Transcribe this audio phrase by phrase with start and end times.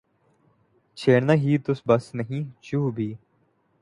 [0.97, 3.09] چھیڑنا ہی تو بس نہیں چھو بھی